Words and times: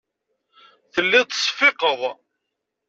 Telliḍ 0.93 1.23
tettseffiqeḍ. 1.27 2.01